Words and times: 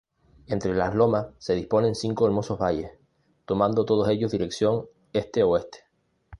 Entre 0.47 0.73
las 0.73 0.95
lomas 0.95 1.27
se 1.37 1.53
disponen 1.53 1.93
cinco 1.93 2.25
hermosos 2.25 2.57
valles, 2.57 2.89
tomando 3.45 3.85
todos 3.85 4.09
ellos 4.09 4.31
dirección 4.31 4.87
este-oeste. 5.13 5.83